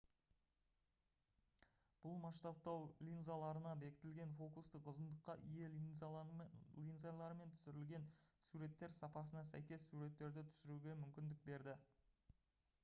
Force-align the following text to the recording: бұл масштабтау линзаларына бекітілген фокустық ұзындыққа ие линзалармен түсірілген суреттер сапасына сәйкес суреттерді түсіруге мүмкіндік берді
бұл 2.03 2.15
масштабтау 2.21 2.79
линзаларына 3.09 3.73
бекітілген 3.83 4.31
фокустық 4.39 4.87
ұзындыққа 4.91 5.35
ие 5.49 5.69
линзалармен 5.75 7.51
түсірілген 7.57 8.07
суреттер 8.51 8.95
сапасына 9.01 9.43
сәйкес 9.51 9.85
суреттерді 9.91 10.45
түсіруге 10.55 10.97
мүмкіндік 11.03 11.45
берді 11.51 11.77